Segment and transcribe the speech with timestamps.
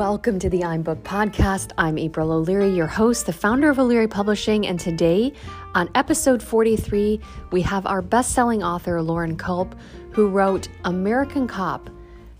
[0.00, 1.72] Welcome to the I'm Booked podcast.
[1.76, 5.34] I'm April O'Leary, your host, the founder of O'Leary Publishing, and today
[5.74, 9.74] on episode 43, we have our best-selling author Loren Culp,
[10.12, 11.90] who wrote American Cop: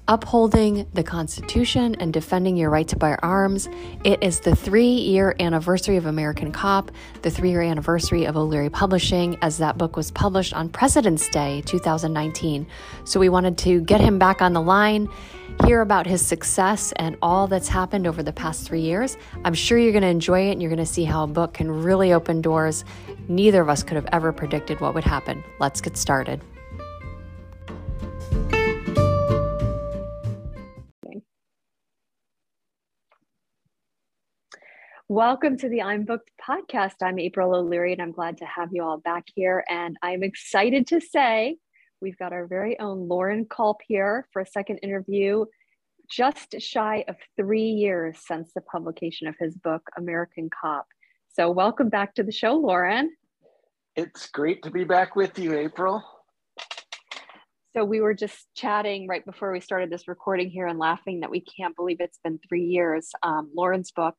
[0.08, 3.68] Upholding the Constitution and Defending Your Right to Bear Arms.
[4.04, 6.90] It is the three-year anniversary of American Cop,
[7.20, 12.66] the three-year anniversary of O'Leary Publishing, as that book was published on President's Day 2019.
[13.04, 15.10] So we wanted to get him back on the line
[15.66, 19.16] hear about his success and all that's happened over the past three years.
[19.44, 21.54] I'm sure you're going to enjoy it and you're going to see how a book
[21.54, 22.84] can really open doors.
[23.28, 25.44] Neither of us could have ever predicted what would happen.
[25.58, 26.40] Let's get started.
[35.08, 36.94] Welcome to the I'm Booked podcast.
[37.02, 39.64] I'm April O'Leary, and I'm glad to have you all back here.
[39.68, 41.56] And I'm excited to say
[42.00, 45.44] We've got our very own Loren Culp here for a second interview,
[46.10, 50.86] just shy of three years since the publication of his book, American Cop.
[51.28, 53.10] So, welcome back to the show, Loren.
[53.96, 56.02] It's great to be back with you, April.
[57.76, 61.30] So, we were just chatting right before we started this recording here and laughing that
[61.30, 63.10] we can't believe it's been three years.
[63.22, 64.14] Um, Loren's book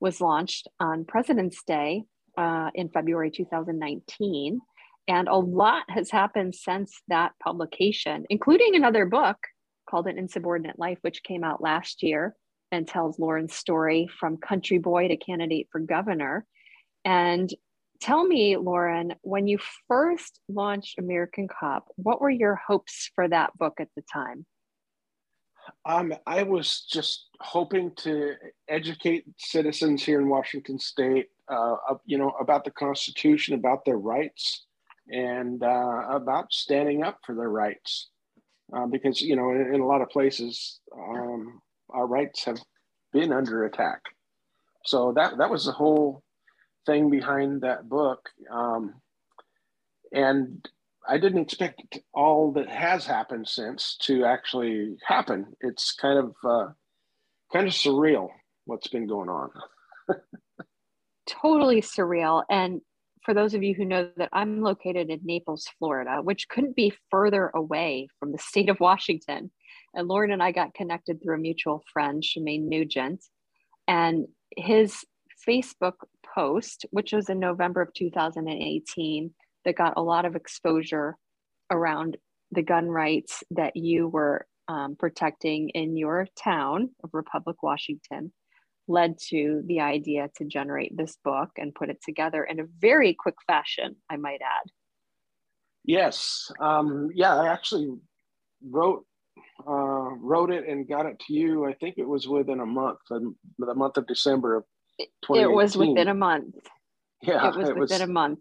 [0.00, 2.02] was launched on President's Day
[2.36, 4.60] uh, in February 2019.
[5.08, 9.36] And a lot has happened since that publication, including another book
[9.88, 12.36] called An Insubordinate Life, which came out last year
[12.70, 16.46] and tells Loren's story from country boy to candidate for governor.
[17.04, 17.52] And
[18.00, 19.58] tell me, Loren, when you
[19.88, 24.46] first launched American Cop, what were your hopes for that book at the time?
[25.84, 28.34] Um, I was just hoping to
[28.68, 34.66] educate citizens here in Washington State, uh, you know, about the Constitution, about their rights,
[35.08, 38.08] and uh, about standing up for their rights.
[38.74, 42.58] Uh, because, you know, in, in, a lot of places, um, our rights have
[43.12, 44.00] been under attack.
[44.86, 46.22] So that, that was the whole
[46.86, 48.30] thing behind that book.
[48.50, 48.94] Um,
[50.12, 50.66] and
[51.08, 55.54] I didn't expect all that has happened since to actually happen.
[55.60, 56.72] It's kind of uh,
[57.52, 58.28] kind of surreal
[58.64, 59.50] what's been going on.
[61.26, 62.44] totally surreal.
[62.48, 62.80] And
[63.22, 66.92] for those of you who know that I'm located in Naples, Florida, which couldn't be
[67.10, 69.50] further away from the state of Washington.
[69.94, 73.24] And Loren and I got connected through a mutual friend, Shemane Nugent,
[73.86, 75.04] and his
[75.46, 75.94] Facebook
[76.34, 79.32] post, which was in November of 2018,
[79.64, 81.16] that got a lot of exposure
[81.70, 82.16] around
[82.50, 88.32] the gun rights that you were um, protecting in your town of Republic, Washington
[88.88, 93.14] led to the idea to generate this book and put it together in a very
[93.14, 94.70] quick fashion, I might add.
[95.84, 96.50] Yes.
[96.60, 97.94] Um, yeah, I actually
[98.64, 99.04] wrote
[99.66, 101.66] uh, wrote it and got it to you.
[101.66, 104.64] I think it was within a month, the month of December of
[104.98, 105.10] It
[105.50, 106.56] was within a month.
[107.22, 108.40] Yeah, it was it within was, a month.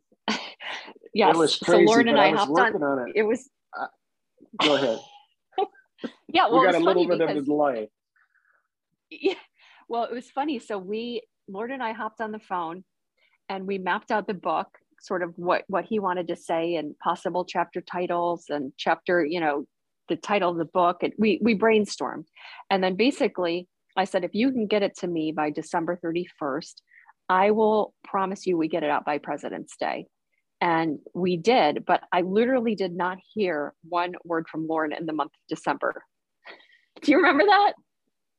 [1.14, 1.36] yes.
[1.36, 3.14] It was crazy, so Loren and I, I hopped on, on, it.
[3.16, 3.50] It was.
[3.80, 3.88] Uh,
[4.60, 5.00] go ahead.
[6.28, 7.90] yeah, well, we got a little bit because, of a delay.
[9.12, 9.34] Yeah,
[9.92, 10.58] well, it was funny.
[10.58, 12.86] So we, Loren and I hopped on the phone
[13.50, 14.70] and we mapped out the book,
[15.02, 19.42] sort of what, what he wanted to say and possible chapter titles and chapter, you
[19.42, 19.66] know,
[20.08, 21.04] the title of the book.
[21.04, 22.24] And we, we brainstormed.
[22.70, 26.76] And then basically I said, if you can get it to me by December 31st,
[27.28, 30.06] I will promise you we get it out by President's Day.
[30.62, 35.12] And we did, but I literally did not hear one word from Loren in the
[35.12, 36.02] month of December.
[37.02, 37.74] Do you remember that?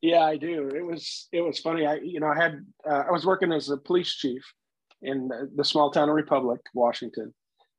[0.02, 0.68] Yeah, I do.
[0.74, 1.86] It was it was funny.
[1.86, 4.42] I you know I had uh, I was working as a police chief
[5.00, 7.32] in the, small town of Republic, Washington,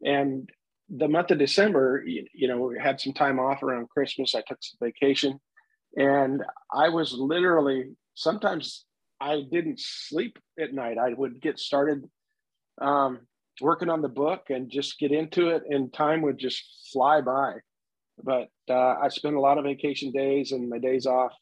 [0.04, 0.50] and
[0.90, 4.36] the month of December, you, you know, we had some time off around Christmas.
[4.36, 5.40] I took some vacation,
[5.98, 8.86] and I was literally sometimes
[9.20, 10.98] I didn't sleep at night.
[10.98, 12.06] I would get started
[12.82, 13.20] um,
[13.62, 16.64] working on the book and just get into it, and time would just
[16.94, 17.56] fly by.
[18.24, 21.34] But uh, I spent a lot of vacation days and my days off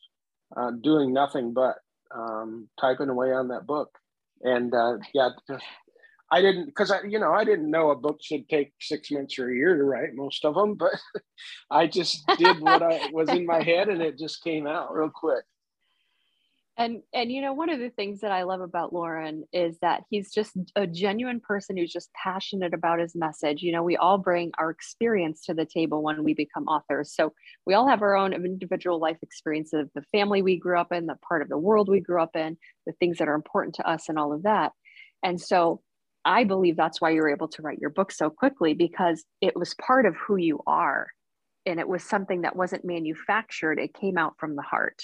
[0.56, 1.75] uh, doing nothing but
[2.15, 3.89] um, typing away on that book.
[4.42, 5.30] And uh, yeah,
[6.31, 9.38] I didn't because I you know I didn't know a book should take six months
[9.38, 10.94] or a year to write most of them, but
[11.71, 15.12] I just did what I was in my head and it just came out real
[15.13, 15.44] quick
[16.78, 20.04] and and you know one of the things that i love about Loren is that
[20.10, 23.62] he's just a genuine person who's just passionate about his message.
[23.62, 27.14] You know we all bring our experience to the table when we become authors.
[27.14, 27.34] So
[27.66, 31.06] we all have our own individual life experience of the family we grew up in
[31.08, 33.90] the part of the world we grew up in the things that are important to
[33.90, 34.72] us and all of that.
[35.24, 35.82] And so
[36.24, 39.74] i believe that's why you're able to write your book so quickly because it was
[39.74, 41.08] part of who you are
[41.66, 43.78] and it was something that wasn't manufactured.
[43.78, 45.04] It came out from the heart.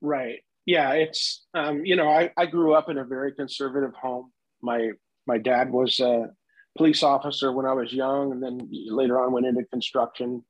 [0.00, 4.32] Right Yeah, it's um, you know I, I grew up in a very conservative home.
[4.62, 4.90] My
[5.26, 6.30] my dad was a
[6.76, 10.42] police officer when I was young, and then later on went into construction.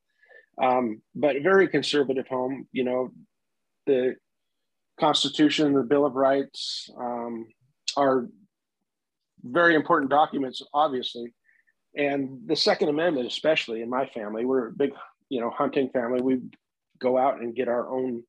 [0.62, 2.68] Um, but very conservative home.
[2.72, 3.10] You know,
[3.86, 4.14] the
[5.00, 7.46] Constitution, the Bill of Rights um,
[7.96, 8.28] are
[9.42, 11.34] very important documents, obviously,
[11.96, 14.92] and the Second Amendment, especially in my family, we're a big
[15.28, 16.20] you know hunting family.
[16.20, 16.40] We
[17.00, 18.22] go out and get our own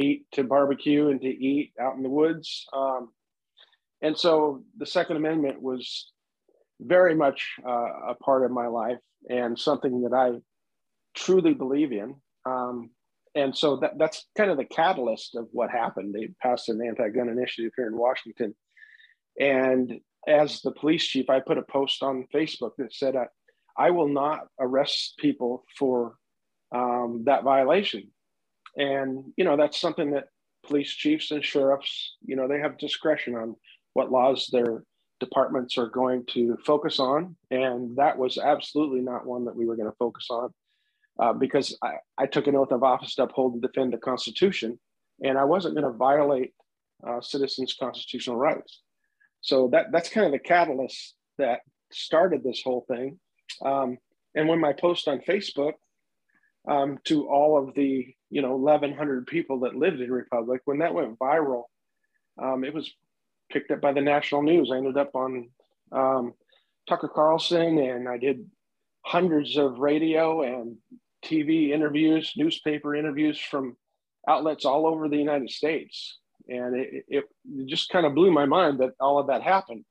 [0.00, 2.48] meat to barbecue and to eat out in the woods.
[2.72, 3.02] Um,
[4.02, 6.12] and so the Second Amendment was
[6.80, 10.38] very much uh, a part of my life and something that I
[11.14, 12.14] truly believe in.
[12.44, 12.90] Um,
[13.34, 16.14] and so that, that's kind of the catalyst of what happened.
[16.14, 18.54] They passed an anti-gun initiative here in Washington,
[19.38, 23.26] and as the police chief, I put a post on Facebook that said, "I,
[23.76, 26.16] I will not arrest people for
[26.74, 28.10] um, that violation."
[28.76, 30.28] And you know that's something that
[30.66, 33.56] police chiefs and sheriffs, you know, they have discretion on
[33.94, 34.84] what laws their
[35.20, 37.36] departments are going to focus on.
[37.50, 40.50] And that was absolutely not one that we were going to focus on
[41.18, 44.78] uh, because I, I, took an oath of office to uphold and defend the Constitution,
[45.22, 46.52] and I wasn't going to violate
[47.06, 48.82] uh, citizens' constitutional rights.
[49.40, 53.18] So that that's kind of the catalyst that started this whole thing.
[53.64, 53.96] Um,
[54.34, 55.74] and when my post on Facebook
[56.66, 60.94] um, to all of the you know 1,100 people that lived in Republic, when that
[60.94, 61.64] went viral,
[62.42, 62.92] um, it was
[63.50, 64.70] picked up by the national news.
[64.72, 65.48] I ended up on
[65.92, 66.34] um,
[66.88, 68.48] Tucker Carlson, and I did
[69.04, 70.76] hundreds of radio and
[71.24, 73.76] TV interviews, newspaper interviews from
[74.28, 76.18] outlets all over the United States.
[76.48, 77.24] And it, it,
[77.66, 79.84] just kind of blew my mind that all of that happened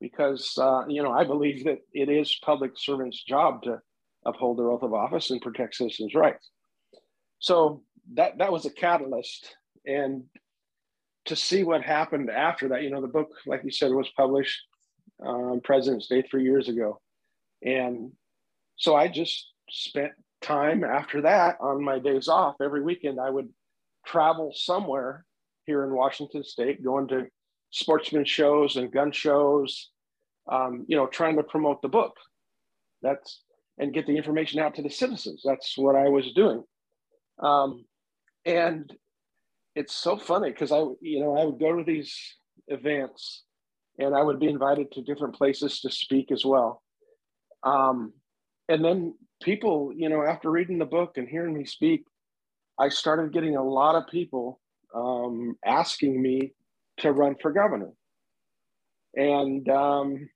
[0.00, 3.80] because, uh, you know, I believe that it is public servants' job to
[4.26, 6.50] uphold their oath of office and protect citizens' rights.
[7.38, 7.82] So
[8.14, 9.56] that, that was a catalyst.
[9.86, 10.24] And
[11.26, 14.60] to see what happened after that, you know, the book, like you said, was published
[15.20, 17.00] on President's Day three years ago.
[17.62, 18.12] And
[18.76, 23.18] so I just spent time after that on my days off every weekend.
[23.18, 23.48] I would
[24.04, 25.24] travel somewhere
[25.64, 27.26] here in Washington State, going to
[27.70, 29.90] sportsman shows and gun shows,
[30.50, 32.14] um, you know, trying to promote the book.
[33.02, 33.42] That's
[33.78, 35.42] and get the information out to the citizens.
[35.44, 36.62] That's what I was doing.
[37.42, 37.84] Um,
[38.44, 38.90] and
[39.74, 42.16] it's so funny because I, you know, I would go to these
[42.68, 43.44] events
[43.98, 46.82] and I would be invited to different places to speak as well.
[47.62, 48.12] Um,
[48.68, 52.04] and then people, you know, after reading the book and hearing me speak,
[52.78, 54.60] I started getting a lot of people
[54.94, 56.54] um, asking me
[56.98, 57.90] to run for governor.
[59.14, 60.28] And um,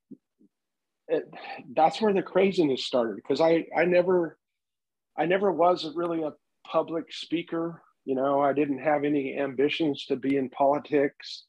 [1.10, 1.30] it,
[1.74, 4.38] that's where the craziness started because I, I never,
[5.18, 6.32] I never was really a
[6.66, 11.44] public speaker you know, I didn't have any ambitions to be in politics.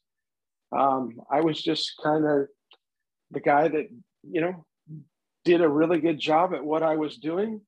[0.70, 2.46] Um, I was just kind of
[3.30, 3.88] the guy that,
[4.22, 4.64] you know,
[5.44, 7.60] did a really good job at what I was doing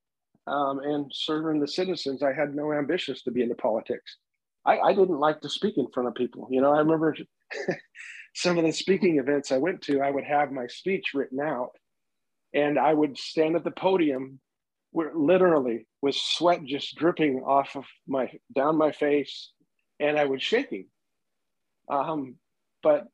[0.46, 2.22] um, and serving the citizens.
[2.22, 4.18] I had no ambitions to be into politics.
[4.66, 6.46] I, I didn't like to speak in front of people.
[6.50, 7.16] You know, I remember
[8.34, 11.70] some of the speaking events I went to, I would have my speech written out
[12.54, 14.40] and I would stand at the podium
[14.92, 19.50] where literally with sweat just dripping off of my down my face
[19.98, 20.86] and I was shaking.
[21.90, 22.36] Um,
[22.82, 23.08] but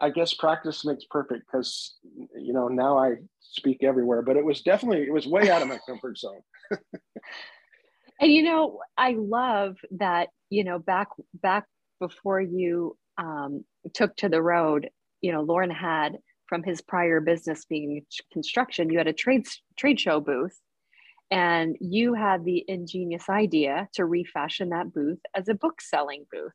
[0.00, 1.96] I guess practice makes perfect because
[2.36, 4.22] you know now I speak everywhere.
[4.22, 6.42] But it was definitely it was way out of my comfort zone.
[8.20, 11.64] and you know I love that you know back back
[11.98, 14.90] before you um, took to the road,
[15.22, 20.00] you know Loren had from his prior business being construction, you had a trade trade
[20.00, 20.58] show booth
[21.30, 26.52] and you had the ingenious idea to refashion that booth as a book selling booth.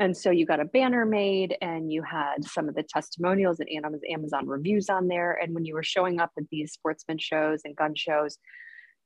[0.00, 3.68] And so you got a banner made and you had some of the testimonials and
[4.10, 5.38] Amazon reviews on there.
[5.40, 8.38] And when you were showing up at these sportsman shows and gun shows,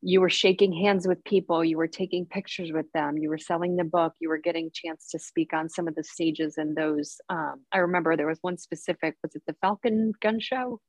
[0.00, 3.76] you were shaking hands with people, you were taking pictures with them, you were selling
[3.76, 6.76] the book, you were getting a chance to speak on some of the stages and
[6.76, 7.16] those.
[7.28, 10.80] Um, I remember there was one specific, was it the Falcon Gun Show?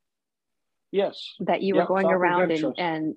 [0.91, 1.33] Yes.
[1.39, 3.15] That you were going Falcon around and, and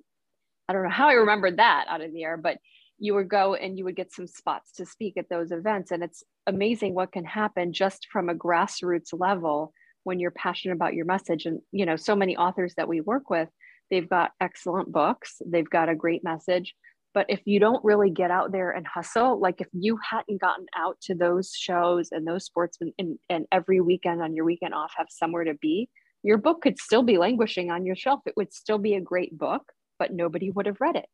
[0.68, 2.58] I don't know how I remembered that out of the air, but
[2.98, 5.90] you would go and you would get some spots to speak at those events.
[5.90, 9.72] And it's amazing what can happen just from a grassroots level
[10.04, 11.44] when you're passionate about your message.
[11.44, 13.48] And, you know, so many authors that we work with,
[13.92, 16.74] they've got excellent books, they've got a great message.
[17.14, 20.66] But if you don't really get out there and hustle, like if you hadn't gotten
[20.74, 24.92] out to those shows and those sportsmen and, and every weekend on your weekend off
[24.96, 25.88] have somewhere to be,
[26.24, 28.20] your book could still be languishing on your shelf.
[28.26, 29.62] It would still be a great book
[30.02, 31.06] but nobody would have read it.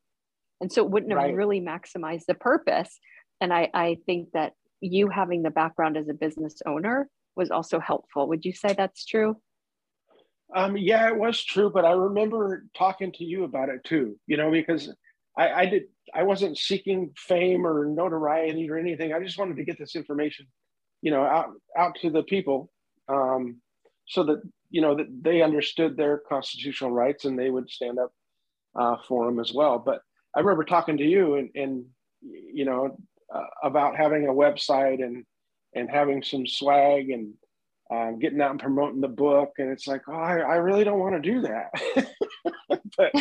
[0.63, 1.35] And so it wouldn't have right.
[1.35, 2.99] really maximized the purpose.
[3.39, 7.07] And I, I think that you having the background as a business owner
[7.37, 8.27] was also helpful.
[8.29, 9.37] Would you say that's true?
[10.55, 14.19] Um, yeah, it was true, but I remember talking to you about it too.
[14.27, 14.93] You know, because
[15.37, 19.13] I, I did I wasn't seeking fame or notoriety or anything.
[19.13, 20.47] I just wanted to get this information,
[21.03, 22.71] you know, out out to the people,
[23.09, 23.61] um,
[24.07, 28.13] so that you know that they understood their constitutional rights and they would stand up
[28.79, 29.79] uh, for them as well.
[29.79, 30.01] But
[30.35, 31.85] I remember talking to you and, and
[32.23, 32.97] you know
[33.35, 35.25] uh, about having a website and
[35.75, 37.35] and having some swag and
[37.91, 39.55] um, getting out and promoting the book.
[39.59, 41.71] And it's like, oh, I, I really don't want to do that.
[42.97, 43.13] but,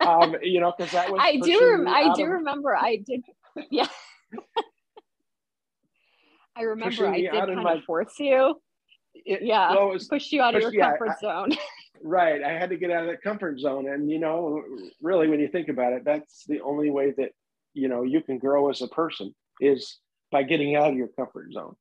[0.06, 1.20] um, you know, because that was.
[1.22, 1.70] I do.
[1.70, 2.76] Rem- I do of- remember.
[2.76, 3.22] I did.
[3.72, 3.88] Yeah.
[6.54, 8.54] I remember I did kind my, of force you.
[9.14, 9.72] It, yeah.
[9.72, 11.52] Well, was, pushed you out pushed, of your comfort yeah, zone.
[11.52, 11.58] I,
[12.04, 12.42] right.
[12.44, 13.88] I had to get out of that comfort zone.
[13.88, 14.62] And, you know,
[15.02, 17.30] really, when you think about it, that's the only way that,
[17.74, 19.98] you know, you can grow as a person is
[20.30, 21.74] by getting out of your comfort zone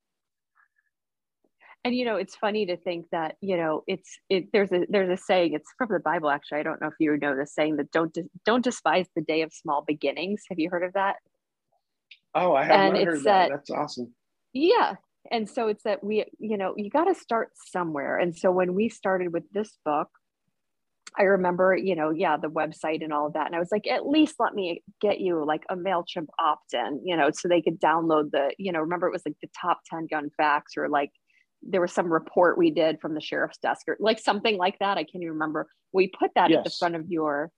[1.88, 5.10] and you know it's funny to think that you know it's it there's a there's
[5.10, 6.60] a saying it's from the bible actually.
[6.60, 8.16] I don't know if you know the saying that don't
[8.46, 10.44] don't despise the day of small beginnings.
[10.50, 11.16] Have you heard of that?
[12.36, 13.24] Oh i have not heard that.
[13.24, 14.14] that that's awesome.
[14.52, 14.96] Yeah.
[15.32, 18.18] And so it's that we you know you got to start somewhere.
[18.18, 20.10] And so when we started with this book
[21.18, 23.48] I remember, you know, yeah, the website and all of that.
[23.48, 27.02] And I was like, at least let me get you like a MailChimp opt in,
[27.04, 29.80] you know, so they could download the, you know, remember it was like the top
[29.90, 31.12] 10 gun facts or like
[31.68, 34.98] there was some report we did from the sheriff's desk or like something like that.
[34.98, 35.68] I can't even remember.
[35.92, 36.60] We put that yes.
[36.60, 37.52] at the front of your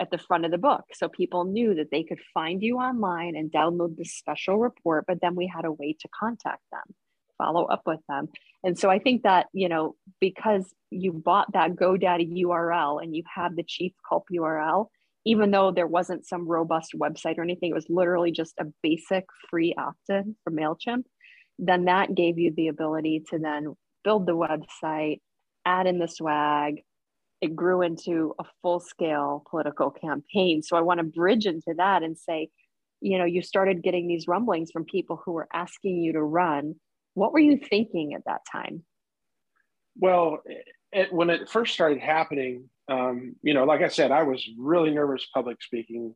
[0.00, 3.34] at the front of the book so people knew that they could find you online
[3.34, 6.94] and download this special report but then we had a way to contact them
[7.38, 8.28] follow up with them
[8.62, 13.22] and so i think that you know because you bought that godaddy url and you
[13.34, 14.88] had the chief culp url
[15.24, 19.24] even though there wasn't some robust website or anything it was literally just a basic
[19.50, 21.04] free opt-in for mailchimp
[21.58, 25.20] then that gave you the ability to then build the website,
[25.64, 26.82] add in the swag.
[27.40, 30.62] It grew into a full scale political campaign.
[30.62, 32.50] So I want to bridge into that and say,
[33.00, 36.76] you know, you started getting these rumblings from people who were asking you to run.
[37.14, 38.84] What were you thinking at that time?
[39.98, 40.38] Well,
[40.92, 44.90] it, when it first started happening, um, you know, like I said, I was really
[44.90, 46.14] nervous public speaking,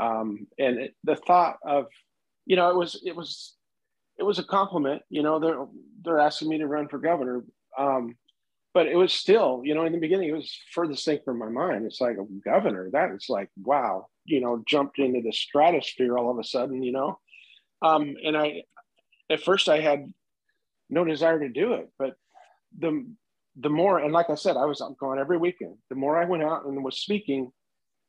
[0.00, 1.86] um, and it, the thought of,
[2.46, 3.54] you know, it was it was
[4.18, 5.02] it was a compliment.
[5.10, 5.66] You know, they're
[6.04, 7.44] they're asking me to run for governor,
[7.78, 8.16] um,
[8.74, 11.48] but it was still, you know, in the beginning, it was furthest thing from my
[11.48, 11.84] mind.
[11.86, 12.90] It's like a governor.
[12.92, 16.92] That is like wow, you know, jumped into the stratosphere all of a sudden, you
[16.92, 17.18] know.
[17.82, 18.62] Um, and I,
[19.30, 20.12] at first, I had
[20.88, 22.14] no desire to do it, but
[22.78, 23.06] the
[23.58, 25.76] the more, and like I said, I was going every weekend.
[25.88, 27.50] The more I went out and was speaking,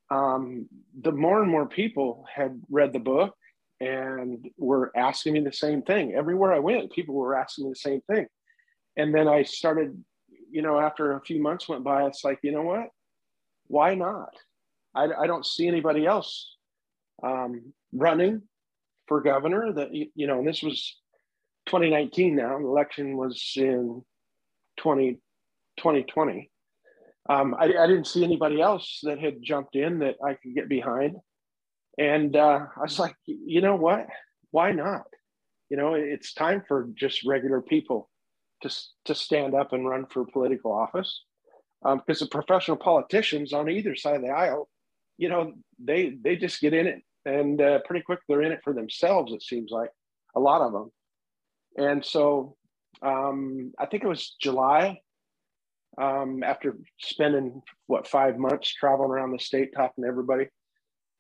[0.10, 0.68] um,
[1.02, 3.36] the more and more people had read the book
[3.80, 6.14] and were asking me the same thing.
[6.14, 8.28] Everywhere I went, people were asking me the same thing.
[8.96, 10.04] And then I started,
[10.50, 12.90] you know, after a few months went by, it's like, you know what?
[13.68, 14.36] Why not?
[14.96, 16.56] I, I don't see anybody else
[17.22, 18.42] um, running
[19.08, 20.96] for governor that, you know, and this was
[21.68, 22.58] 2019 now.
[22.58, 24.04] The election was in
[24.78, 25.14] 20,
[25.78, 26.50] 2020.
[27.30, 30.70] Um, I, I didn't see anybody else that had jumped in that I could get
[30.70, 31.18] behind.
[31.98, 34.08] And uh, I was like, you know what?
[34.52, 35.04] Why not?
[35.70, 38.10] You know, it's time for just regular people
[38.62, 38.70] to,
[39.06, 41.24] to stand up and run for political office.
[41.86, 44.68] Um, because the professional politicians on either side of the aisle,
[45.18, 48.62] you know, they they just get in it, and uh, pretty quick they're in it
[48.64, 49.32] for themselves.
[49.32, 49.92] It seems like
[50.36, 50.92] a lot of them.
[51.78, 52.56] And so,
[53.04, 55.00] um, I think it was July.
[56.00, 60.48] Um, after spending what five months traveling around the state talking to everybody,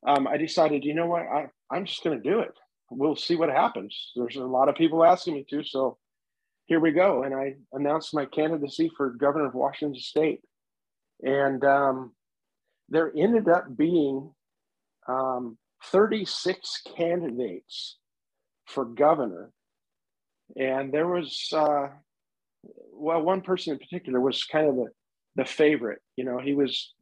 [0.07, 2.53] um, I decided, you know what, I, I'm just going to do it.
[2.89, 4.11] We'll see what happens.
[4.15, 5.97] There's a lot of people asking me to, so
[6.65, 7.23] here we go.
[7.23, 10.41] And I announced my candidacy for governor of Washington State,
[11.21, 12.13] and um,
[12.87, 14.31] there ended up being
[15.09, 17.97] um, 36 candidates
[18.65, 19.51] for governor,
[20.55, 21.87] and there was, uh,
[22.93, 24.87] well, one person in particular was kind of the
[25.37, 25.99] the favorite.
[26.15, 26.93] You know, he was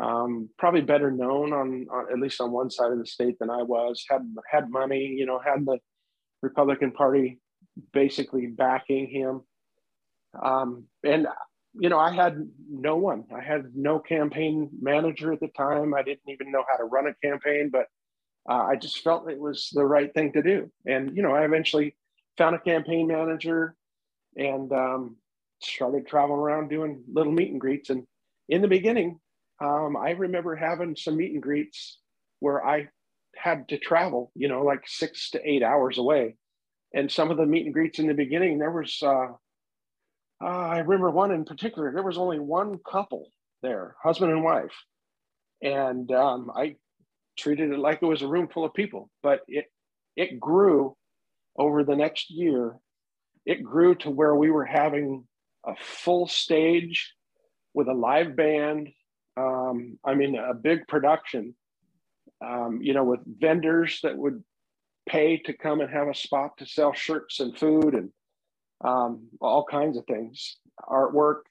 [0.00, 3.50] um, probably better known on, on, at least on one side of the state than
[3.50, 4.04] I was.
[4.08, 5.78] Had had money, you know, had the
[6.42, 7.40] Republican Party
[7.92, 9.42] basically backing him,
[10.42, 11.26] um, and
[11.74, 13.24] you know, I had no one.
[13.34, 15.94] I had no campaign manager at the time.
[15.94, 17.86] I didn't even know how to run a campaign, but
[18.48, 20.70] uh, I just felt it was the right thing to do.
[20.86, 21.96] And you know, I eventually
[22.36, 23.74] found a campaign manager
[24.36, 25.16] and um,
[25.62, 27.90] started traveling around doing little meet and greets.
[27.90, 28.06] And
[28.48, 29.20] in the beginning,
[29.60, 31.98] um, I remember having some meet and greets
[32.40, 32.88] where I
[33.36, 36.36] had to travel, you know, like six to eight hours away
[36.94, 39.28] and some of the meet and greets in the beginning, there was, uh,
[40.42, 43.30] uh, I remember one in particular, there was only one couple
[43.62, 44.72] there, husband and wife.
[45.62, 46.76] And um, I
[47.36, 49.66] treated it like it was a room full of people, but it,
[50.16, 50.96] it grew
[51.58, 52.76] over the next year.
[53.44, 55.24] It grew to where we were having
[55.66, 57.12] a full stage
[57.74, 58.88] with a live band.
[59.38, 61.54] Um, I mean, a big production,
[62.44, 64.42] um, you know, with vendors that would
[65.08, 68.10] pay to come and have a spot to sell shirts and food and
[68.84, 70.56] um, all kinds of things,
[70.88, 71.42] artwork.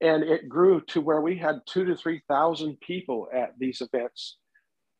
[0.00, 4.36] And it grew to where we had two to 3,000 people at these events.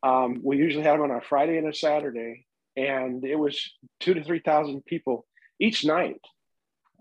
[0.02, 2.46] Um, we usually had them on a Friday and a Saturday,
[2.76, 5.26] and it was two to 3,000 people
[5.60, 6.20] each night.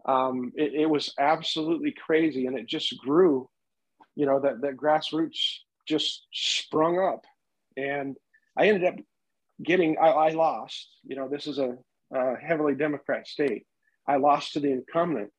[0.08, 3.50] Um, it, it, was absolutely crazy, and it just grew.
[4.16, 5.40] You know that that grassroots
[5.88, 7.24] just sprung up,
[7.78, 8.16] and
[8.58, 8.96] I ended up
[9.64, 9.98] getting.
[9.98, 10.90] I, I lost.
[11.04, 11.78] You know, this is a,
[12.14, 13.66] a, heavily Democrat state.
[14.08, 15.32] I lost to the incumbent,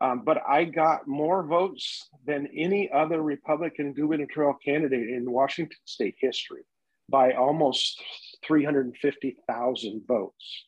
[0.00, 6.16] um, but I got more votes than any other Republican gubernatorial candidate in Washington state
[6.20, 6.62] history
[7.10, 8.02] by almost
[8.46, 10.64] 350,000 votes.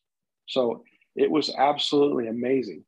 [0.49, 2.85] So it was absolutely amazing.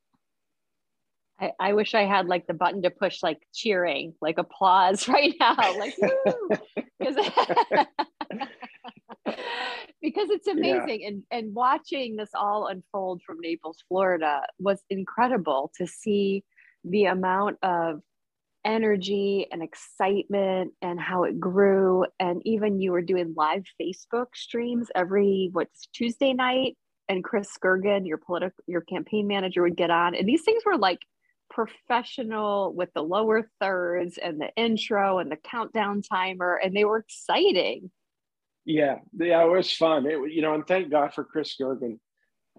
[1.43, 5.35] I, I, wish I had like the button to push like cheering, like applause right
[5.41, 5.97] now, like
[6.99, 7.17] because
[10.01, 11.09] because it's amazing yeah.
[11.09, 16.45] and and watching this all unfold from Naples, Florida was incredible to see
[16.85, 18.01] the amount of
[18.65, 24.89] energy and excitement and how it grew and even you were doing live Facebook streams
[24.95, 26.77] every what's Tuesday night
[27.09, 30.79] and Chris Gergen, your political your campaign manager would get on and these things were
[30.79, 31.01] like
[31.53, 36.99] professional with the lower thirds and the intro and the countdown timer and they were
[36.99, 37.91] exciting.
[38.65, 40.07] Yeah yeah it was fun.
[40.07, 41.99] It you know and thank god for chris gergen.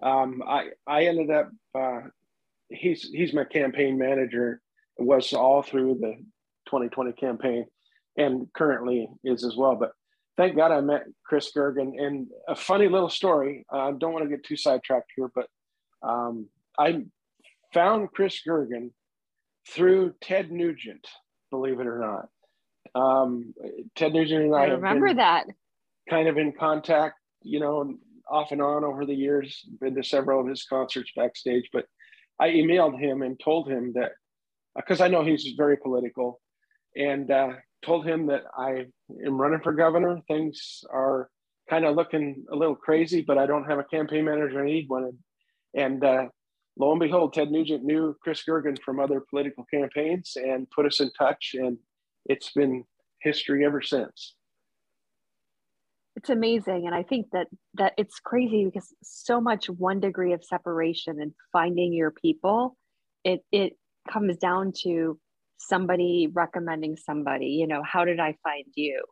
[0.02, 2.02] Um, i i ended up uh,
[2.68, 4.60] he's he's my campaign manager
[4.98, 6.14] It was all through the
[6.66, 7.66] 2020 campaign
[8.16, 9.74] and currently is as well.
[9.74, 9.90] But
[10.36, 12.00] thank god i met chris gergen.
[12.00, 15.48] And a funny little story i uh, don't want to get too sidetracked here but
[16.02, 17.04] um, i
[17.74, 18.90] found Chris Gergen
[19.68, 21.06] through Ted Nugent,
[21.50, 22.28] believe it or not.
[22.94, 23.52] Um,
[23.96, 25.46] Ted Nugent and I, I remember that
[26.08, 27.94] kind of in contact, you know,
[28.30, 29.62] off and on over the years.
[29.80, 31.86] Been to several of his concerts backstage, but
[32.40, 34.12] I emailed him and told him that
[34.76, 36.40] because I know he's very political,
[36.96, 37.52] and uh,
[37.84, 38.86] told him that I
[39.24, 40.20] am running for governor.
[40.28, 41.28] Things are
[41.68, 44.62] kind of looking a little crazy, but I don't have a campaign manager.
[44.62, 45.04] I need one,
[45.74, 46.26] and, and uh,
[46.76, 51.00] lo and behold, Ted Nugent knew Chris Gergen from other political campaigns and put us
[51.00, 51.78] in touch, and
[52.26, 52.84] it's been
[53.20, 54.34] history ever since.
[56.16, 60.44] It's amazing, and I think that that it's crazy because so much one degree of
[60.44, 62.76] separation and finding your people,
[63.24, 63.74] it it
[64.10, 65.18] comes down to
[65.58, 67.46] somebody recommending somebody.
[67.46, 69.02] You know, how did I find you?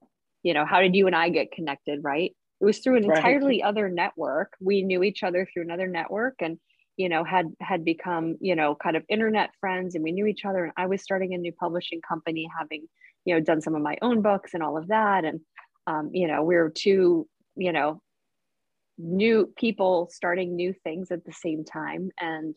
[0.42, 2.00] You know, how did you and I get connected?
[2.02, 2.36] Right?
[2.60, 3.18] It was through an right.
[3.18, 4.52] entirely other network.
[4.60, 6.58] We knew each other through another network, and
[7.02, 10.44] you know had had become you know kind of internet friends and we knew each
[10.44, 10.62] other.
[10.62, 12.86] And i was starting a new publishing company having
[13.24, 15.24] you know done some of my own books and all of that.
[15.24, 15.40] And
[15.88, 18.00] um, you know we were two you know
[18.98, 22.10] new people starting new things at the same time.
[22.20, 22.54] And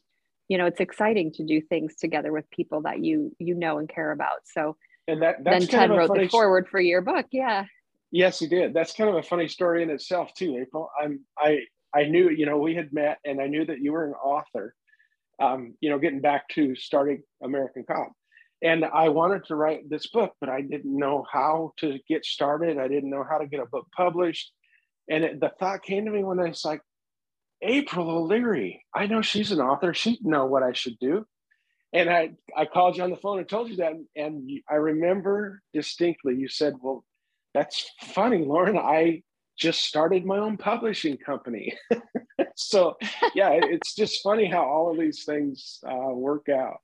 [0.48, 3.90] you know it's exciting to do things together with people that you you know and
[3.90, 4.42] care about.
[4.46, 4.78] So
[5.08, 7.26] and that then ted wrote the forward for your book.
[7.32, 7.66] Yeah.
[8.12, 8.76] Yes he did.
[8.76, 10.92] That's kind of a funny story in itself too april.
[11.02, 11.62] I'm i
[11.96, 14.76] I knew, you know, we had met and I knew that you were an author,
[15.40, 18.12] um, you know, getting back to starting American Cop.
[18.62, 22.78] And I wanted to write this book, but I didn't know how to get started.
[22.78, 24.52] I didn't know how to get a book published.
[25.10, 26.82] And it, the thought came to me when I was like,
[27.62, 29.94] April O'Leary, I know she's an author.
[29.94, 31.26] She'd know what I should do.
[31.94, 33.94] And I, I called you on the phone and told you that.
[34.16, 37.06] And I remember distinctly, you said, Well,
[37.54, 38.78] that's funny, Loren.
[38.78, 39.22] I
[39.58, 41.74] just started my own publishing company.
[42.56, 42.96] so
[43.34, 46.78] yeah, it's just funny how all of these things uh, work out.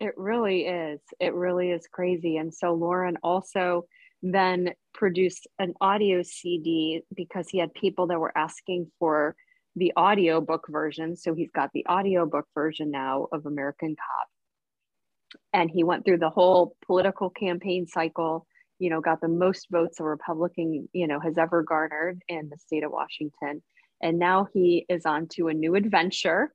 [0.00, 1.00] It really is.
[1.18, 2.36] It really is crazy.
[2.36, 3.86] And so Loren also
[4.22, 9.34] then produced an audio CD because he had people that were asking for
[9.76, 11.16] the audio book version.
[11.16, 15.40] So he's got the audio book version now of American Cop.
[15.52, 18.46] And he went through the whole political campaign cycle
[18.78, 22.58] you know, got the most votes a Republican, you know, has ever garnered in the
[22.58, 23.62] state of Washington.
[24.02, 26.52] And now he is on to a new adventure.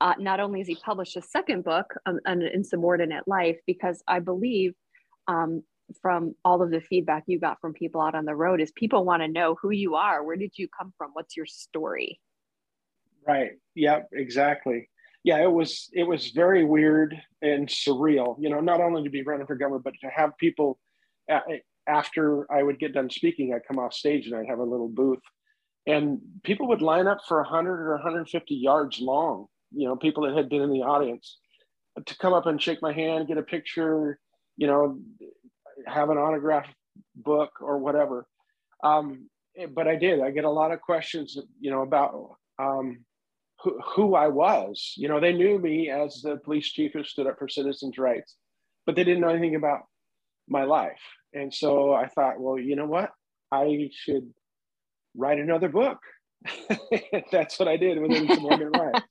[0.00, 4.18] Uh, not only has he published a second book, um, an insubordinate life, because I
[4.18, 4.74] believe
[5.28, 5.62] um,
[6.02, 9.04] from all of the feedback you got from people out on the road is people
[9.04, 10.24] want to know who you are.
[10.24, 11.10] Where did you come from?
[11.12, 12.20] What's your story?
[13.26, 13.52] Right.
[13.74, 14.88] Yeah, exactly.
[15.22, 18.36] Yeah, it was it was very weird and surreal.
[18.38, 20.78] You know, not only to be running for governor, but to have people
[21.86, 24.88] after I would get done speaking, I'd come off stage and I'd have a little
[24.88, 25.22] booth,
[25.86, 29.46] and people would line up for 100 or 150 yards long.
[29.72, 31.38] You know, people that had been in the audience
[32.06, 34.18] to come up and shake my hand, get a picture,
[34.56, 34.98] you know,
[35.86, 36.66] have an autograph
[37.16, 38.26] book or whatever.
[38.82, 39.28] Um,
[39.74, 40.20] but I did.
[40.20, 43.04] I get a lot of questions, you know, about um,
[43.62, 44.94] who, who I was.
[44.96, 48.34] You know, they knew me as the police chief who stood up for citizens' rights,
[48.86, 49.82] but they didn't know anything about
[50.48, 51.00] my life.
[51.32, 53.10] And so I thought, well, you know what?
[53.50, 54.30] I should
[55.16, 55.98] write another book.
[57.32, 59.02] That's what I did within some Wonder Life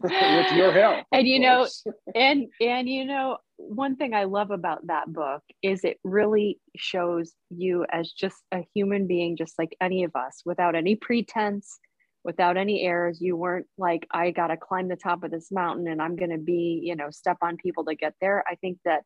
[0.00, 1.04] with your help.
[1.12, 1.84] And you course.
[1.84, 6.58] know, and and you know, one thing I love about that book is it really
[6.76, 11.78] shows you as just a human being, just like any of us, without any pretense,
[12.24, 13.20] without any airs.
[13.20, 16.30] You weren't like, I got to climb the top of this mountain and I'm going
[16.30, 18.44] to be, you know, step on people to get there.
[18.48, 19.02] I think that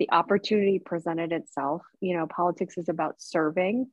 [0.00, 1.82] the opportunity presented itself.
[2.00, 3.86] You know, politics is about serving.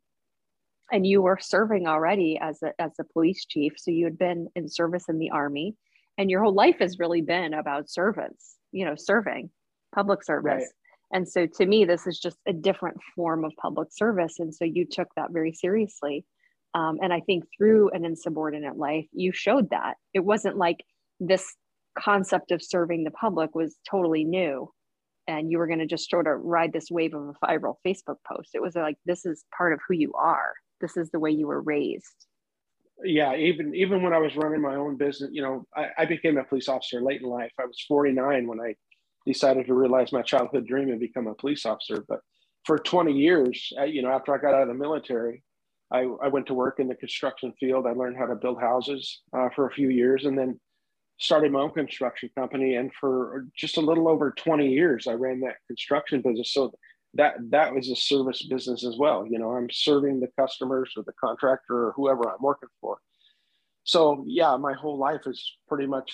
[0.90, 3.74] And you were serving already as a, as a police chief.
[3.76, 5.76] So you had been in service in the army.
[6.18, 9.52] And your whole life has really been about servants, you know, serving
[9.94, 10.64] public service.
[10.64, 10.68] Right.
[11.12, 14.40] And so to me, this is just a different form of public service.
[14.40, 16.26] And so you took that very seriously.
[16.74, 19.96] Um, and I think through an insubordinate life, you showed that.
[20.14, 20.86] It wasn't like
[21.20, 21.54] this
[22.00, 24.72] concept of serving the public was totally new
[25.28, 28.18] and you were going to just sort of ride this wave of a viral Facebook
[28.28, 28.50] post.
[28.54, 30.54] It was like, this is part of who you are.
[30.82, 32.26] This is the way you were raised.
[33.04, 36.38] Yeah, even even when I was running my own business, you know, I, I became
[36.38, 37.52] a police officer late in life.
[37.60, 38.74] I was 49 when I
[39.26, 42.04] decided to realize my childhood dream and become a police officer.
[42.08, 42.22] But
[42.66, 45.44] for 20 years, you know, after I got out of the military,
[45.92, 47.86] I, I went to work in the construction field.
[47.86, 50.60] I learned how to build houses uh, for a few years and then
[51.18, 52.76] started my own construction company.
[52.76, 56.54] And for just a little over 20 years, I ran that construction business.
[56.54, 56.74] So
[57.16, 59.26] that that was a service business as well.
[59.28, 62.98] You know, I'm serving the customers or the contractor or whoever I'm working for.
[63.84, 66.12] So yeah, my whole life has pretty much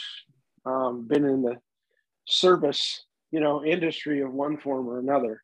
[0.65, 1.57] um, been in the
[2.25, 5.41] service, you know, industry of one form or another,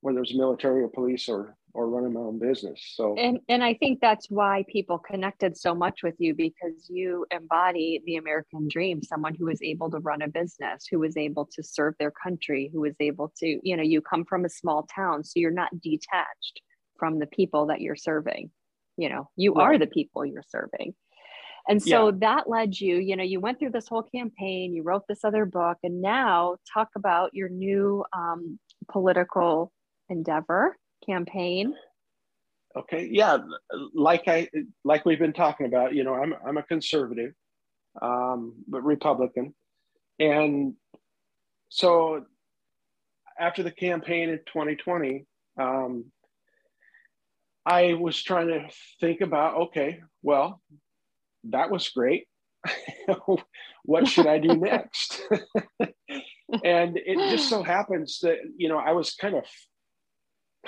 [0.00, 2.92] whether it's military or police or or running my own business.
[2.94, 7.26] So and and I think that's why people connected so much with you because you
[7.30, 11.48] embody the American dream, someone who was able to run a business, who was able
[11.52, 14.88] to serve their country, who was able to, you know, you come from a small
[14.94, 16.60] town, so you're not detached
[16.98, 18.50] from the people that you're serving.
[18.96, 19.64] You know, you right.
[19.64, 20.94] are the people you're serving.
[21.68, 22.12] And so yeah.
[22.20, 25.44] that led you, you know, you went through this whole campaign, you wrote this other
[25.44, 28.58] book, and now talk about your new um,
[28.90, 29.70] political
[30.08, 31.74] endeavor campaign.
[32.76, 33.38] Okay, yeah,
[33.94, 34.48] like I
[34.84, 37.32] like we've been talking about, you know, I'm I'm a conservative,
[38.00, 39.54] um, but Republican,
[40.18, 40.74] and
[41.68, 42.24] so
[43.38, 45.26] after the campaign in 2020,
[45.58, 46.06] um,
[47.64, 48.68] I was trying to
[49.00, 50.60] think about, okay, well,
[51.44, 52.26] that was great.
[53.84, 55.20] what should I do next?
[56.64, 59.44] and it just so happens that, you know, I was kind of,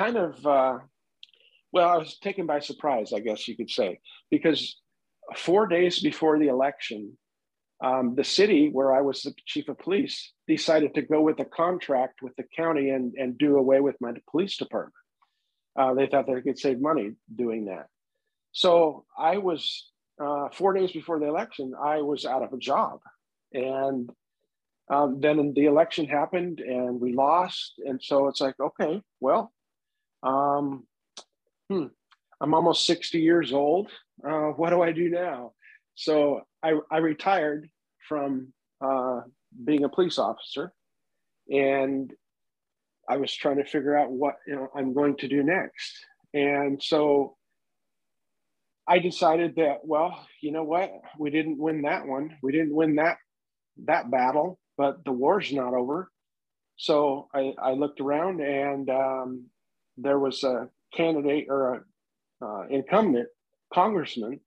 [0.01, 0.79] kind of, uh,
[1.73, 4.81] well, I was taken by surprise, I guess you could say, because
[5.37, 7.19] four days before the election,
[7.85, 11.45] um, the city where I was the chief of police decided to go with a
[11.45, 14.95] contract with the county and, and do away with my police department.
[15.79, 17.87] Uh, they thought they could save money doing that.
[18.53, 19.91] So I was
[20.23, 23.01] uh, four days before the election, I was out of a job.
[23.53, 24.11] And
[24.91, 27.75] um, then the election happened and we lost.
[27.87, 29.53] And so it's like, okay, well,
[30.23, 30.87] um,
[31.69, 31.87] hmm,
[32.41, 33.91] I'm almost 60 years old.
[34.25, 35.53] Uh, what do I do now?
[35.95, 37.69] So I, I retired
[38.09, 39.21] from uh,
[39.65, 40.73] being a police officer
[41.51, 42.13] and
[43.09, 46.05] I was trying to figure out what you know I'm going to do next.
[46.33, 47.37] And so
[48.87, 50.91] I decided that, well, you know what?
[51.19, 52.37] We didn't win that one.
[52.43, 53.19] We didn't win that
[53.87, 56.11] that battle, but the war's not over.
[56.77, 59.47] So I, I looked around and um,
[60.03, 63.29] there was a candidate or a uh, incumbent
[63.73, 64.41] congressman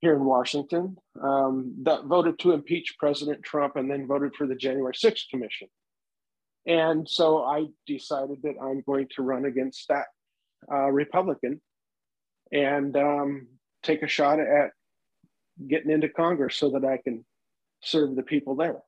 [0.00, 4.54] here in Washington um, that voted to impeach President Trump and then voted for the
[4.54, 5.68] January 6th commission.
[6.66, 10.06] And so I decided that I'm going to run against that
[10.70, 11.60] uh, Republican
[12.52, 13.48] and um,
[13.82, 14.70] take a shot at
[15.68, 17.24] getting into Congress so that I can
[17.82, 18.78] serve the people there.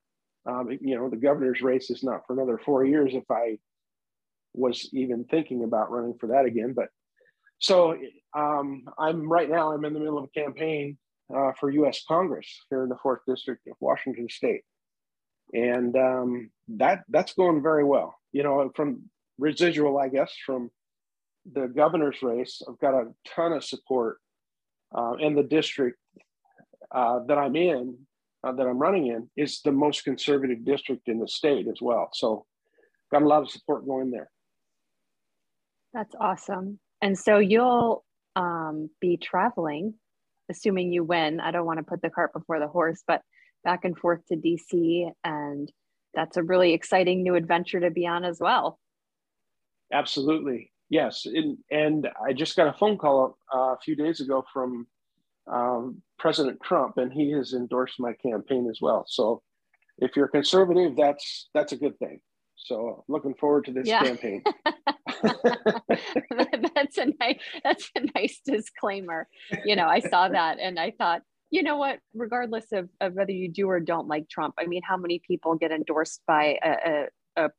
[0.44, 3.58] Um, you know, the governor's race is not for another four years if I
[4.54, 6.72] was even thinking about running for that again.
[6.74, 6.88] But
[7.58, 7.96] so
[8.34, 10.98] um, I'm right now, I'm in the middle of a campaign
[11.34, 12.02] uh, for U.S.
[12.06, 14.62] Congress here in the fourth district of Washington State,
[15.54, 18.14] and um, that that's going very well.
[18.32, 19.04] You know, from
[19.38, 20.70] residual, I guess, from
[21.50, 24.18] the governor's race, I've got a ton of support
[24.96, 25.98] uh, in the district
[26.90, 27.96] uh, that I'm in,
[28.44, 32.10] uh, that I'm running in, is the most conservative district in the state as well.
[32.12, 32.44] So,
[33.12, 34.31] got a lot of support going there.
[35.92, 36.78] That's awesome.
[37.00, 38.04] And so you'll
[38.36, 39.94] um, be traveling,
[40.50, 41.40] assuming you win.
[41.40, 43.22] I don't want to put the cart before the horse, but
[43.64, 45.10] back and forth to DC.
[45.24, 45.70] And
[46.14, 48.78] that's a really exciting new adventure to be on as well.
[49.92, 50.70] Absolutely.
[50.88, 51.26] Yes.
[51.26, 54.86] And, and I just got a phone call uh, a few days ago from
[55.50, 59.04] um, President Trump, and he has endorsed my campaign as well.
[59.08, 59.42] So
[59.98, 62.20] if you're conservative, that's that's a good thing.
[62.64, 64.02] So looking forward to this yeah.
[64.02, 64.42] campaign.
[66.74, 69.26] that's a nice that's a nice disclaimer.
[69.64, 73.32] You know, I saw that and I thought, you know what, regardless of, of whether
[73.32, 76.70] you do or don't like Trump, I mean, how many people get endorsed by a,
[77.36, 77.50] a, a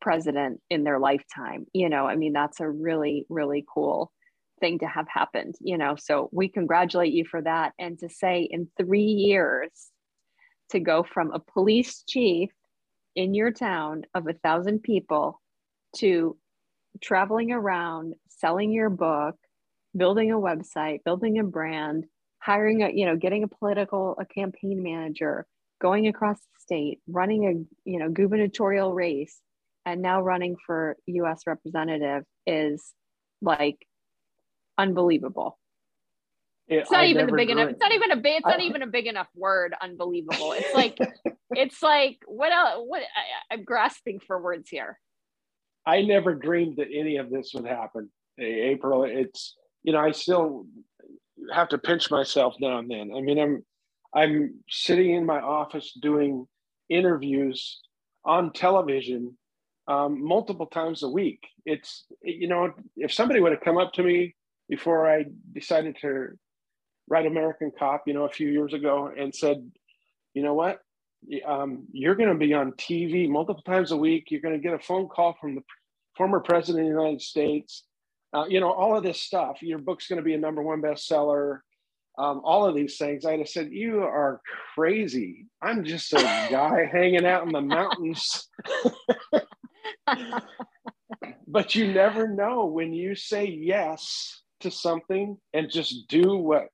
[0.00, 1.66] president in their lifetime?
[1.72, 4.10] You know, I mean, that's a really, really cool
[4.58, 5.96] thing to have happened, you know.
[5.96, 7.72] So we congratulate you for that.
[7.78, 9.70] And to say in three years
[10.70, 12.50] to go from a police chief
[13.16, 15.40] in your town of a thousand people
[15.96, 16.36] to
[17.02, 19.36] traveling around, selling your book,
[19.96, 22.04] building a website, building a brand,
[22.38, 25.46] hiring a, you know, getting a political, a campaign manager,
[25.80, 29.40] going across the state, running a, you know, gubernatorial race,
[29.86, 32.92] and now running for US representative is
[33.40, 33.86] like
[34.76, 35.58] unbelievable.
[36.68, 37.70] It, it's not I even a big enough.
[37.70, 38.36] It's not even a big.
[38.38, 39.74] It's not even a big enough word.
[39.80, 40.52] Unbelievable.
[40.52, 40.98] It's like,
[41.50, 42.84] it's like what else?
[42.86, 44.98] What I, I'm grasping for words here.
[45.86, 48.10] I never dreamed that any of this would happen.
[48.38, 50.66] April, it's you know I still
[51.52, 53.12] have to pinch myself now and then.
[53.14, 53.64] I mean, I'm
[54.12, 56.46] I'm sitting in my office doing
[56.88, 57.80] interviews
[58.24, 59.36] on television
[59.88, 61.46] um, multiple times a week.
[61.64, 64.34] It's you know if somebody would have come up to me
[64.68, 66.30] before I decided to
[67.08, 69.70] write American Cop, you know, a few years ago, and said,
[70.34, 70.80] you know what,
[71.46, 74.30] um, you're going to be on TV multiple times a week.
[74.30, 75.62] You're going to get a phone call from the
[76.16, 77.84] former president of the United States.
[78.32, 79.62] Uh, you know, all of this stuff.
[79.62, 81.60] Your book's going to be a number one bestseller.
[82.18, 83.24] Um, all of these things.
[83.24, 84.40] I'd have said, You are
[84.74, 85.46] crazy.
[85.62, 86.16] I'm just a
[86.50, 88.48] guy hanging out in the mountains.
[91.46, 96.68] but you never know when you say yes to something and just do what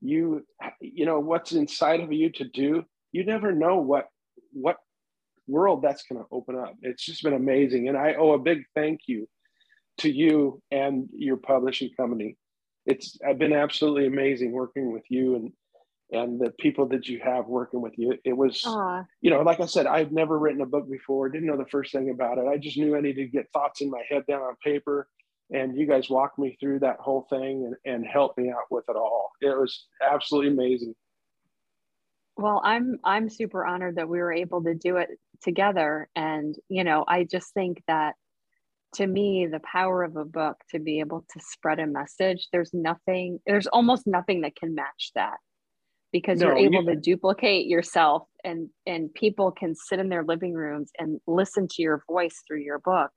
[0.00, 0.44] you
[0.80, 4.06] you know what's inside of you to do you never know what
[4.52, 4.76] what
[5.48, 6.74] world that's going to open up.
[6.82, 7.88] It's just been amazing.
[7.88, 9.28] And i owe a big thank you
[9.98, 12.36] to you and your publishing company.
[12.86, 15.52] It's i've been absolutely amazing working with you and
[16.10, 18.14] and the people that you have working with you.
[18.24, 19.06] It was Aww.
[19.20, 21.92] you know like i said i've never written a book before didn't know the first
[21.92, 22.46] thing about it.
[22.46, 25.08] I just knew i needed to get thoughts in my head down on paper
[25.50, 28.84] and you guys walked me through that whole thing and, and helped me out with
[28.88, 29.30] it all.
[29.40, 30.94] It was absolutely amazing.
[32.36, 35.08] Well, I'm I'm super honored that we were able to do it
[35.42, 36.08] together.
[36.14, 38.14] And you know, I just think that
[38.94, 42.72] to me, the power of a book to be able to spread a message, there's
[42.72, 45.36] nothing, there's almost nothing that can match that
[46.12, 50.24] because no, you're able you, to duplicate yourself and and people can sit in their
[50.24, 53.10] living rooms and listen to your voice through your book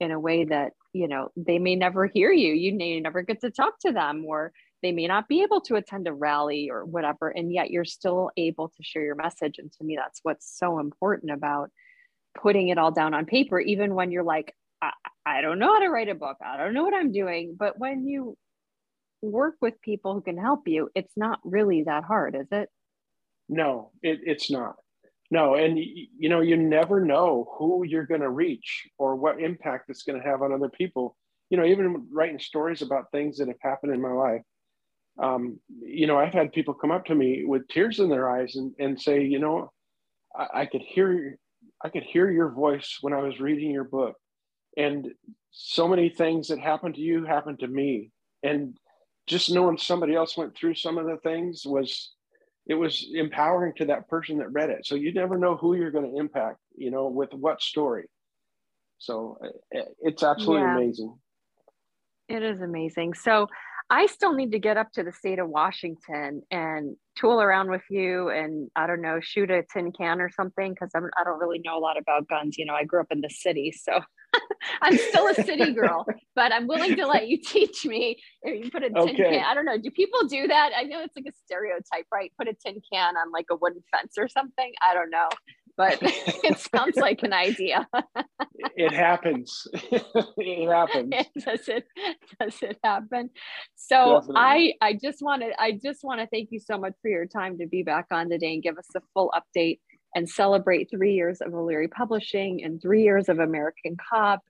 [0.00, 2.54] in a way that you know they may never hear you.
[2.54, 5.76] You may never get to talk to them or they may not be able to
[5.76, 9.58] attend a rally or whatever and yet you're still able to share your message.
[9.58, 11.70] And to me that's what's so important about
[12.36, 14.92] putting it all down on paper even when you're like I,
[15.24, 16.36] I don't know how to write a book.
[16.44, 17.56] I don't know what i'm doing.
[17.58, 18.36] But when you
[19.22, 22.68] work with people who can help you it's not really that hard is it?
[23.48, 24.76] No it, it's not
[25.30, 29.90] no and you know you never know who you're going to reach or what impact
[29.90, 31.16] it's going to have on other people.
[31.50, 34.42] You know even writing stories about things that have happened in my life
[35.22, 38.56] um, you know i've had people come up to me with tears in their eyes
[38.56, 39.70] and, and say you know
[40.36, 41.38] I, I could hear
[41.84, 44.16] i could hear your voice when i was reading your book
[44.76, 45.12] and
[45.50, 48.10] so many things that happened to you happened to me.
[48.42, 48.76] And
[49.26, 52.12] just knowing somebody else went through some of the things was
[52.66, 54.84] it was empowering to that person that read it.
[54.84, 58.06] So you never know who you're going to impact, you know, with what story.
[58.98, 59.38] So
[59.74, 60.76] eh, it's absolutely yeah.
[60.76, 61.18] amazing.
[62.28, 63.14] It is amazing.
[63.14, 63.46] So
[63.88, 67.84] I still need to get up to the state of Washington and tool around with
[67.88, 71.60] you and I don't know, shoot a tin can or something because I don't really
[71.64, 72.58] know a lot about guns.
[72.58, 73.72] You know, I grew up in the city.
[73.72, 74.00] So
[74.82, 78.18] I'm still a city girl, but I'm willing to let you teach me.
[78.42, 79.14] If you put a tin okay.
[79.16, 79.78] can, I don't know.
[79.78, 80.70] Do people do that?
[80.76, 82.32] I know it's like a stereotype, right?
[82.38, 84.72] Put a tin can on like a wooden fence or something.
[84.86, 85.28] I don't know,
[85.76, 87.86] but it sounds like an idea.
[88.76, 89.66] it happens.
[89.72, 91.14] it happens.
[91.44, 91.86] does it?
[92.40, 93.30] Does it happen?
[93.74, 94.76] So Definitely.
[94.80, 97.58] I I just wanted I just want to thank you so much for your time
[97.58, 99.80] to be back on today and give us a full update
[100.16, 104.40] and celebrate three years of O'Leary Publishing and three years of American Cop,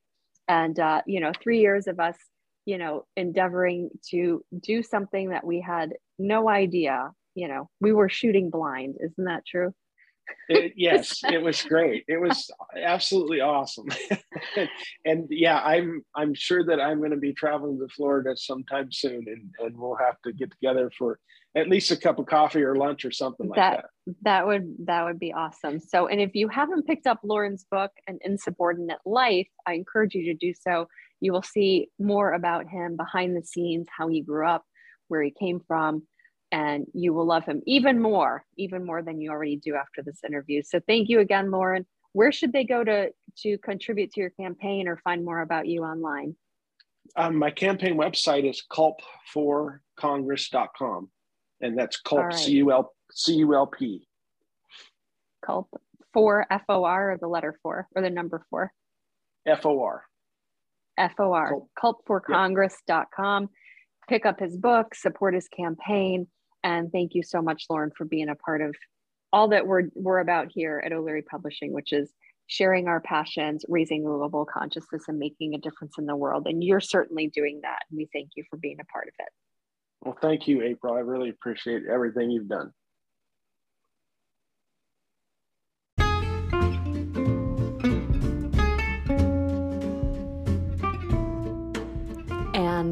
[0.46, 2.16] and uh, you know three years of us,
[2.64, 7.10] you know, endeavoring to do something that we had no idea.
[7.34, 8.94] You know, we were shooting blind.
[9.02, 9.74] Isn't that true?
[10.48, 12.04] It, yes, it was great.
[12.08, 13.86] It was absolutely awesome.
[15.04, 19.24] and yeah, I'm I'm sure that I'm going to be traveling to Florida sometime soon,
[19.26, 21.18] and, and we'll have to get together for
[21.56, 23.86] at least a cup of coffee or lunch or something like that.
[24.06, 25.80] That that would that would be awesome.
[25.80, 30.24] So, and if you haven't picked up Loren's book, An Insubordinate Life, I encourage you
[30.26, 30.88] to do so.
[31.20, 34.64] You will see more about him behind the scenes, how he grew up,
[35.08, 36.02] where he came from
[36.52, 40.20] and you will love him even more, even more than you already do after this
[40.24, 40.62] interview.
[40.62, 41.86] So thank you again, Loren.
[42.12, 43.10] Where should they go to
[43.42, 46.36] to contribute to your campaign or find more about you online?
[47.14, 51.10] Um, my campaign website is culp4congress.com,
[51.60, 52.34] and that's culp right.
[52.34, 54.08] C U L C U L P.
[55.44, 55.68] Culp
[56.12, 58.72] four F O R or the letter four or the number four.
[59.46, 60.02] F O R.
[60.96, 61.52] F O R.
[61.78, 63.50] Culp4congress.com.
[64.08, 66.28] Pick up his book, support his campaign.
[66.66, 68.74] And thank you so much, Loren, for being a part of
[69.32, 72.12] all that we're, we're about here at O'Leary Publishing, which is
[72.48, 76.48] sharing our passions, raising movable consciousness, and making a difference in the world.
[76.48, 77.84] And you're certainly doing that.
[77.88, 79.28] And we thank you for being a part of it.
[80.04, 80.94] Well, thank you, April.
[80.94, 82.72] I really appreciate everything you've done.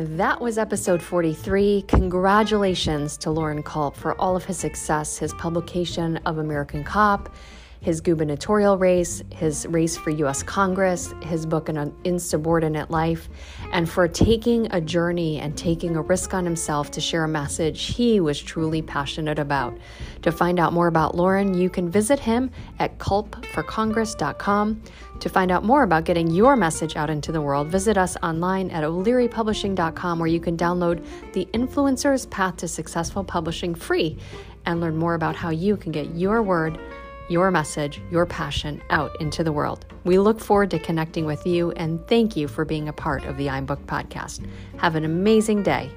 [0.01, 1.85] And that was episode 43.
[1.87, 7.33] Congratulations to Loren Culp for all of his success, his publication of American Cop,
[7.81, 13.29] his gubernatorial race, his race for US Congress, his book An Insubordinate Life,
[13.71, 17.95] and for taking a journey and taking a risk on himself to share a message
[17.95, 19.79] he was truly passionate about.
[20.23, 24.83] To find out more about Loren, you can visit him at culpforcongress.com.
[25.21, 28.71] To find out more about getting your message out into the world, visit us online
[28.71, 34.19] at o'learypublishing.com where you can download the Influencer's Path to Successful Publishing free
[34.67, 36.79] and learn more about how you can get your word
[37.29, 39.87] your message, your passion out into the world.
[40.05, 43.37] We look forward to connecting with you and thank you for being a part of
[43.37, 44.47] the I'm Booked podcast.
[44.79, 45.91] Have an amazing day.